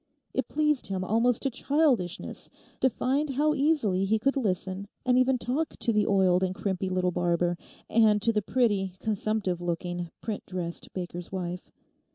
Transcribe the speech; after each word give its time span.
It 0.33 0.47
pleased 0.47 0.87
him 0.87 1.03
almost 1.03 1.43
to 1.43 1.51
childishness 1.51 2.49
to 2.79 2.89
find 2.89 3.35
how 3.35 3.53
easily 3.53 4.03
he 4.03 4.17
could 4.17 4.35
listen 4.35 4.87
and 5.05 5.15
even 5.15 5.37
talk 5.37 5.77
to 5.77 5.93
the 5.93 6.07
oiled 6.07 6.43
and 6.43 6.55
crimpy 6.55 6.89
little 6.89 7.11
barber, 7.11 7.55
and 7.87 8.19
to 8.23 8.33
the 8.33 8.41
pretty, 8.41 8.93
consumptive 8.99 9.61
looking, 9.61 10.09
print 10.19 10.43
dressed 10.47 10.91
baker's 10.93 11.31
wife. 11.31 11.71